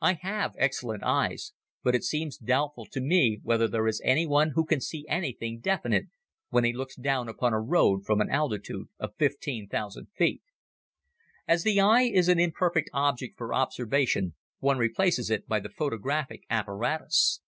[0.00, 1.52] I have excellent eyes
[1.84, 6.06] but it seems doubtful to me whether there is anyone who can see anything definite
[6.48, 10.42] when he looks down upon a road from an altitude of fifteen thousand feet.
[11.46, 16.42] As the eye is an imperfect object for observation one replaces it by the photographic
[16.50, 17.40] apparatus.